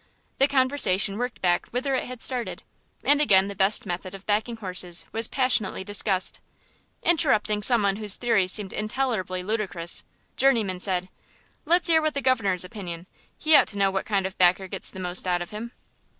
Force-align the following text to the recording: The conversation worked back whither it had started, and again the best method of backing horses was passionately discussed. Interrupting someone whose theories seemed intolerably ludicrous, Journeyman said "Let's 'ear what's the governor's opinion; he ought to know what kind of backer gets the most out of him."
The 0.39 0.47
conversation 0.47 1.19
worked 1.19 1.41
back 1.43 1.67
whither 1.67 1.93
it 1.93 2.05
had 2.05 2.23
started, 2.23 2.63
and 3.03 3.21
again 3.21 3.49
the 3.49 3.55
best 3.55 3.85
method 3.85 4.15
of 4.15 4.25
backing 4.25 4.57
horses 4.57 5.05
was 5.11 5.27
passionately 5.27 5.83
discussed. 5.83 6.39
Interrupting 7.03 7.61
someone 7.61 7.97
whose 7.97 8.15
theories 8.15 8.51
seemed 8.51 8.73
intolerably 8.73 9.43
ludicrous, 9.43 10.03
Journeyman 10.37 10.79
said 10.79 11.07
"Let's 11.65 11.87
'ear 11.87 12.01
what's 12.01 12.15
the 12.15 12.21
governor's 12.21 12.63
opinion; 12.65 13.05
he 13.37 13.55
ought 13.55 13.67
to 13.67 13.77
know 13.77 13.91
what 13.91 14.07
kind 14.07 14.25
of 14.25 14.39
backer 14.39 14.67
gets 14.67 14.89
the 14.89 14.99
most 14.99 15.27
out 15.27 15.39
of 15.43 15.51
him." 15.51 15.71